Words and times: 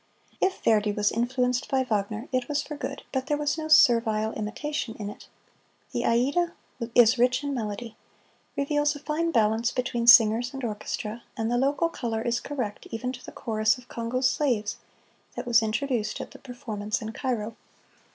If 0.41 0.63
Verdi 0.63 0.91
was 0.91 1.11
influenced 1.11 1.69
by 1.69 1.83
Wagner 1.83 2.27
it 2.31 2.47
was 2.49 2.63
for 2.63 2.75
good; 2.75 3.03
but 3.11 3.27
there 3.27 3.37
was 3.37 3.55
no 3.55 3.67
servile 3.67 4.31
imitation 4.33 4.95
in 4.97 5.11
it. 5.11 5.27
The 5.91 6.05
"Aida" 6.07 6.53
is 6.95 7.19
rich 7.19 7.43
in 7.43 7.53
melody, 7.53 7.95
reveals 8.57 8.95
a 8.95 8.99
fine 8.99 9.29
balance 9.29 9.71
between 9.71 10.07
singers 10.07 10.55
and 10.55 10.63
orchestra, 10.63 11.21
and 11.37 11.51
the 11.51 11.57
"local 11.59 11.87
color" 11.87 12.23
is 12.23 12.39
correct 12.39 12.87
even 12.89 13.11
to 13.11 13.23
the 13.23 13.31
chorus 13.31 13.77
of 13.77 13.89
Congo 13.89 14.21
slaves 14.21 14.77
that 15.35 15.45
was 15.45 15.61
introduced 15.61 16.19
at 16.19 16.31
the 16.31 16.39
performance 16.39 16.99
in 16.99 17.11
Cairo. 17.13 17.55